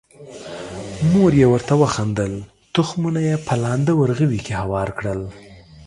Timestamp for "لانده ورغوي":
3.63-4.39